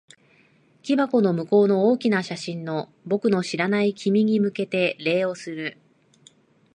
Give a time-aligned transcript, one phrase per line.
[0.81, 5.77] 木箱の向こうの大きな写真の、僕の知らない君に向けて礼をする。